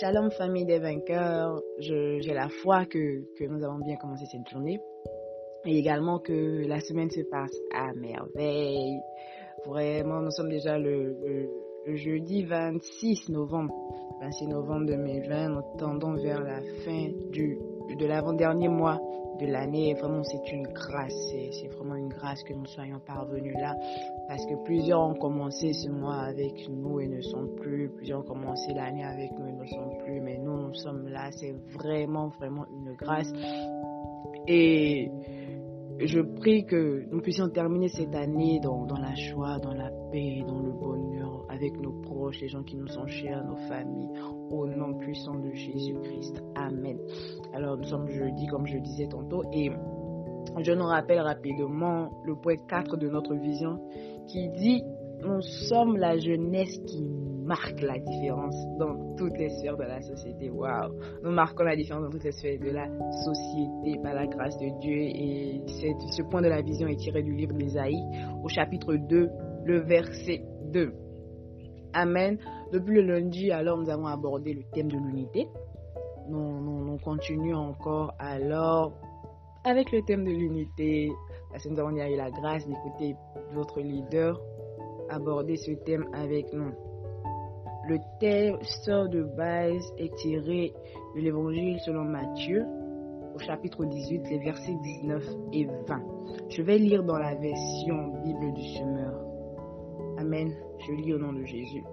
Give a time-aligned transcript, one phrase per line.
[0.00, 4.80] Shalom famille des vainqueurs, j'ai la foi que, que nous avons bien commencé cette journée.
[5.66, 8.98] Et également que la semaine se passe à merveille.
[9.66, 11.16] Vraiment, nous sommes déjà le,
[11.86, 13.72] le, jeudi 26 novembre,
[14.20, 17.58] 26 novembre 2020, nous tendons vers la fin du,
[17.88, 19.00] de l'avant-dernier mois
[19.40, 19.94] de l'année.
[19.94, 21.14] Vraiment, c'est une grâce.
[21.60, 23.74] C'est vraiment une grâce que nous soyons parvenus là.
[24.28, 27.90] Parce que plusieurs ont commencé ce mois avec nous et ne sont plus.
[27.96, 30.20] Plusieurs ont commencé l'année avec nous et ne sont plus.
[30.20, 31.30] Mais nous, nous sommes là.
[31.32, 33.32] C'est vraiment, vraiment une grâce.
[34.46, 35.10] Et
[36.00, 40.42] je prie que nous puissions terminer cette année dans, dans la joie, dans la paix,
[40.46, 41.13] dans le bonheur,
[41.54, 44.10] avec nos proches, les gens qui nous sont chers, nos familles,
[44.50, 46.42] au nom puissant de Jésus-Christ.
[46.56, 46.98] Amen.
[47.52, 49.70] Alors nous sommes jeudi, comme je disais tantôt, et
[50.60, 53.78] je nous rappelle rapidement le point 4 de notre vision
[54.26, 54.82] qui dit,
[55.22, 57.02] nous sommes la jeunesse qui
[57.44, 60.50] marque la différence dans toutes les sphères de la société.
[60.50, 60.92] Waouh!
[61.22, 62.86] Nous marquons la différence dans toutes les sphères de la
[63.24, 64.96] société par la grâce de Dieu.
[64.96, 68.02] Et ce point de la vision est tiré du livre d'Ésaïe
[68.42, 69.28] au chapitre 2,
[69.66, 71.03] le verset 2.
[71.94, 72.38] Amen.
[72.72, 75.48] Depuis le lundi, alors, nous avons abordé le thème de l'unité.
[76.28, 78.92] Nous, continuons encore alors
[79.64, 81.10] avec le thème de l'unité.
[81.50, 83.16] Parce que nous avons eu la grâce d'écouter
[83.52, 84.40] votre leader
[85.08, 86.72] aborder ce thème avec nous.
[87.88, 90.72] Le texte de base est tiré
[91.14, 92.64] de l'évangile selon Matthieu
[93.34, 95.22] au chapitre 18, les versets 19
[95.52, 96.02] et 20.
[96.48, 99.23] Je vais lire dans la version Bible du Semeur.
[100.24, 100.54] Amen.
[100.78, 101.84] Je lis au nom de Jésus.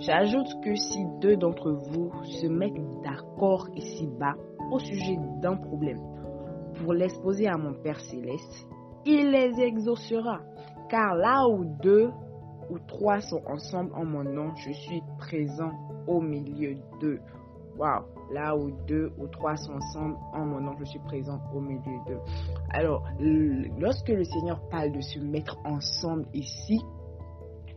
[0.00, 4.34] J'ajoute que si deux d'entre vous se mettent d'accord ici-bas
[4.72, 6.00] au sujet d'un problème
[6.74, 8.66] pour l'exposer à mon Père céleste,
[9.04, 10.40] il les exaucera.
[10.90, 12.10] Car là où deux
[12.70, 15.70] ou trois sont ensemble en mon nom, je suis présent
[16.08, 17.20] au milieu d'eux.
[17.78, 21.60] Waouh, là où deux ou trois sont ensemble en mon nom, je suis présent au
[21.60, 22.20] milieu d'eux.
[22.70, 23.04] Alors,
[23.78, 26.80] lorsque le Seigneur parle de se mettre ensemble ici,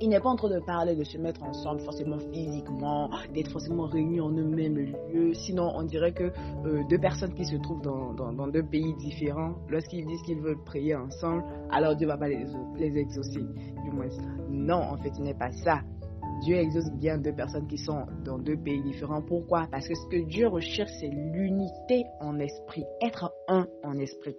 [0.00, 3.86] il n'est pas en train de parler de se mettre ensemble forcément physiquement, d'être forcément
[3.86, 5.34] réunis en un même lieu.
[5.34, 9.54] Sinon, on dirait que euh, deux personnes qui se trouvent dans, dans, deux pays différents,
[9.68, 12.44] lorsqu'ils disent qu'ils veulent prier ensemble, alors Dieu va pas les,
[12.76, 13.40] les exaucer.
[13.84, 14.08] Du moins,
[14.48, 15.80] non, en fait, ce n'est pas ça.
[16.42, 19.22] Dieu exauce bien deux personnes qui sont dans deux pays différents.
[19.22, 19.66] Pourquoi?
[19.70, 24.36] Parce que ce que Dieu recherche, c'est l'unité en esprit, être un en esprit.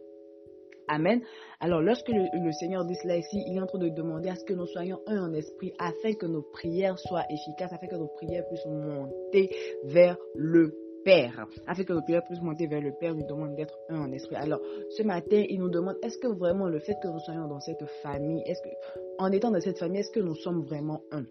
[0.88, 1.22] Amen.
[1.60, 4.44] Alors, lorsque le, Seigneur dit cela ici, il est en train de demander à ce
[4.46, 8.08] que nous soyons un en esprit afin que nos prières soient efficaces, afin que nos
[8.08, 9.50] prières puissent monter
[9.86, 10.74] vers le
[11.04, 11.46] Père.
[11.68, 14.36] Afin que nos prières puissent monter vers le Père, nous demande d'être un en esprit.
[14.36, 14.60] Alors,
[14.90, 17.86] ce matin, il nous demande, est-ce que vraiment le fait que nous soyons dans cette
[18.02, 18.70] famille, est-ce que,
[19.20, 21.26] en étant dans cette famille, est-ce que nous sommes vraiment un?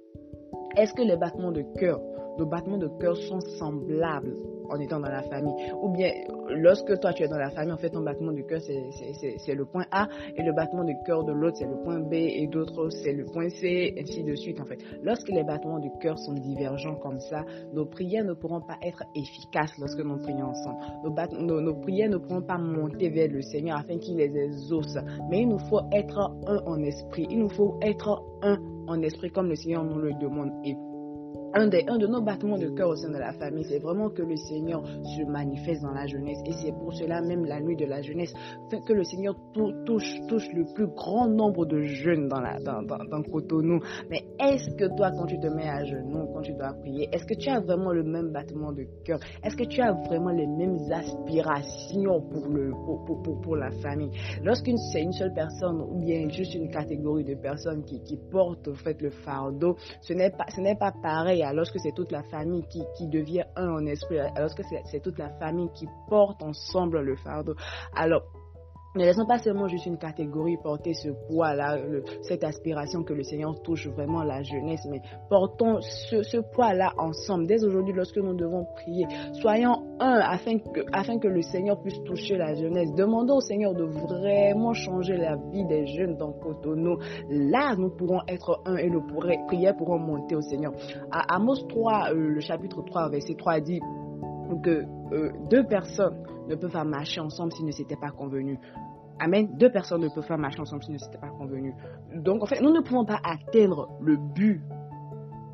[0.77, 2.01] Est-ce que les battements de cœur,
[2.39, 4.35] nos battements de cœur sont semblables
[4.69, 5.55] en étant dans la famille.
[5.83, 6.11] Ou bien,
[6.49, 9.65] lorsque toi tu es dans la famille, en fait, ton battement de cœur, c'est le
[9.65, 12.89] point A, et le battement de cœur de l'autre, c'est le point B, et d'autres,
[12.91, 14.79] c'est le point C, ainsi de suite, en fait.
[15.03, 19.03] Lorsque les battements de cœur sont divergents comme ça, nos prières ne pourront pas être
[19.15, 20.79] efficaces lorsque nous prions ensemble.
[21.41, 24.97] Nos, prières ne pourront pas monter vers le Seigneur afin qu'il les exauce.
[25.31, 27.27] Mais il nous faut être un en esprit.
[27.31, 30.51] Il nous faut être un en esprit comme le Seigneur nous le demande.
[30.65, 30.77] Et
[31.55, 34.37] un, de nos battements de cœur au sein de la famille, c'est vraiment que le
[34.37, 36.39] Seigneur se manifeste dans la jeunesse.
[36.47, 38.33] Et c'est pour cela même la nuit de la jeunesse,
[38.71, 43.05] que le Seigneur touche, touche le plus grand nombre de jeunes dans, la, dans, dans,
[43.05, 43.81] dans Cotonou.
[44.11, 47.35] Mais est-ce que toi, quand tu te mets à genoux, tu dois prier, est-ce que
[47.35, 49.19] tu as vraiment le même battement de cœur?
[49.43, 54.11] Est-ce que tu as vraiment les mêmes aspirations pour, le, pour, pour, pour, la famille?
[54.43, 58.69] Lorsqu'une c'est une seule personne ou bien juste une catégorie de personnes qui, qui portent
[58.69, 61.43] en fait le fardeau, ce n'est pas, ce n'est pas pareil.
[61.43, 65.01] Alors que c'est toute la famille qui, qui, devient un en esprit, alors que c'est
[65.01, 67.55] toute la famille qui porte ensemble le fardeau.
[67.97, 68.23] Alors,
[68.95, 71.79] ne laissons pas seulement juste une catégorie porter ce poids-là,
[72.23, 77.47] cette aspiration que le Seigneur touche vraiment la jeunesse, mais portons ce, poids-là ensemble.
[77.47, 82.03] Dès aujourd'hui, lorsque nous devons prier, soyons un afin que, afin que le Seigneur puisse
[82.05, 82.93] toucher la jeunesse.
[82.95, 86.99] Demandons au Seigneur de vraiment changer la vie des jeunes dans Cotonou.
[87.29, 89.03] Là, nous pourrons être un et nos
[89.49, 90.73] prières pourront monter au Seigneur.
[91.11, 93.81] À Amos 3, euh, le chapitre 3, verset 3 dit
[94.61, 98.59] que euh, deux personnes ne peuvent pas marcher ensemble s'ils ne s'étaient pas convenus.
[99.21, 99.57] Amen.
[99.57, 101.75] Deux personnes ne peuvent pas marcher ensemble s'ils ne s'étaient pas convenus.
[102.15, 104.61] Donc, en fait, nous ne pouvons pas atteindre le but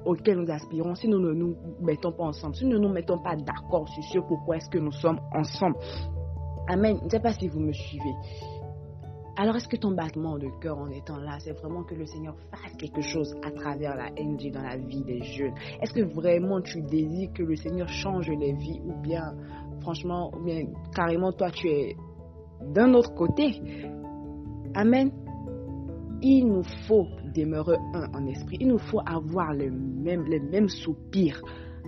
[0.04, 3.18] auquel nous aspirons si nous ne nous mettons pas ensemble, si nous ne nous mettons
[3.18, 5.76] pas d'accord sur ce pourquoi est-ce que nous sommes ensemble.
[6.68, 6.96] Amen.
[7.00, 8.14] Je ne sais pas si vous me suivez.
[9.36, 12.34] Alors est-ce que ton battement de cœur en étant là, c'est vraiment que le Seigneur
[12.50, 15.54] fasse quelque chose à travers la NG dans la vie des jeunes?
[15.80, 19.34] Est-ce que vraiment tu désires que le Seigneur change les vies ou bien
[19.80, 21.96] franchement, ou bien carrément toi tu es
[22.60, 23.62] d'un autre côté?
[24.74, 25.10] Amen.
[26.22, 28.58] Il nous faut demeurer un en esprit.
[28.60, 31.40] Il nous faut avoir les mêmes, les mêmes soupirs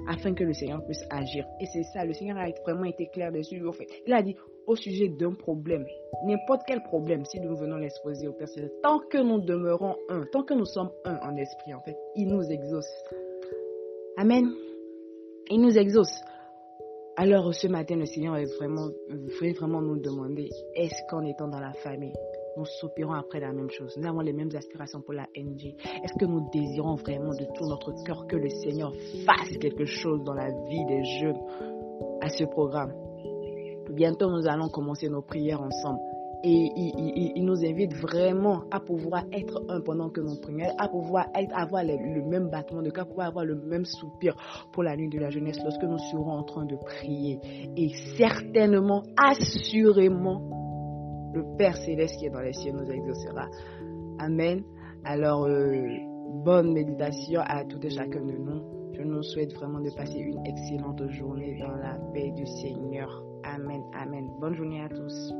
[0.09, 1.47] afin que le Seigneur puisse agir.
[1.61, 3.67] Et c'est ça, le Seigneur a vraiment été clair dessus.
[3.67, 5.85] En fait, il a dit au sujet d'un problème,
[6.25, 8.49] n'importe quel problème, si nous venons l'exposer au Père
[8.83, 12.29] tant que nous demeurons un, tant que nous sommes un en esprit, en fait, il
[12.29, 12.91] nous exauce.
[14.17, 14.53] Amen.
[15.51, 16.21] Il nous exauce.
[17.17, 18.89] Alors ce matin, le Seigneur veut vraiment,
[19.59, 22.15] vraiment nous demander, est-ce qu'en étant dans la famille,
[22.57, 23.97] nous soupirons après la même chose.
[23.97, 25.75] Nous avons les mêmes aspirations pour la NG.
[26.03, 28.93] Est-ce que nous désirons vraiment de tout notre cœur que le Seigneur
[29.27, 31.41] fasse quelque chose dans la vie des jeunes
[32.21, 32.93] à ce programme?
[33.91, 36.01] Bientôt, nous allons commencer nos prières ensemble.
[36.45, 36.73] Et
[37.37, 41.53] il, nous invite vraiment à pouvoir être un pendant que nous prions, à pouvoir être,
[41.57, 44.35] avoir le, même battement de cœur, pouvoir avoir le même soupir
[44.73, 47.39] pour la nuit de la jeunesse lorsque nous serons en train de prier.
[47.77, 50.62] Et certainement, assurément,
[51.35, 53.49] le Père céleste qui est dans les cieux nous exaucera.
[54.19, 54.63] Amen.
[55.05, 55.89] Alors, euh,
[56.45, 58.63] bonne méditation à tout et chacun de nous.
[58.95, 63.25] Je nous souhaite vraiment de passer une excellente journée dans la paix du Seigneur.
[63.45, 63.83] Amen.
[63.95, 64.29] Amen.
[64.41, 65.33] Bonne journée à tous.